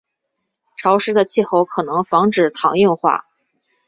[0.77, 3.25] 潮湿的气候可能防止糖硬化。